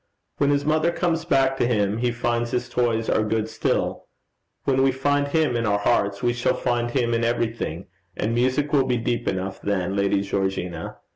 When 0.39 0.49
his 0.49 0.65
mother 0.65 0.91
comes 0.91 1.25
back 1.25 1.57
to 1.57 1.67
him 1.67 1.99
he 1.99 2.09
finds 2.11 2.49
his 2.49 2.69
toys 2.69 3.07
are 3.07 3.21
good 3.23 3.47
still. 3.47 4.07
When 4.63 4.81
we 4.81 4.91
find 4.91 5.27
Him 5.27 5.55
in 5.55 5.67
our 5.67 5.77
own 5.77 5.79
hearts, 5.83 6.23
we 6.23 6.33
shall 6.33 6.55
find 6.55 6.89
him 6.89 7.13
in 7.13 7.23
everything, 7.23 7.85
and 8.17 8.33
music 8.33 8.73
will 8.73 8.85
be 8.87 8.97
deep 8.97 9.27
enough 9.27 9.61
then, 9.61 9.95
Lady 9.95 10.21
Georgina. 10.21 10.97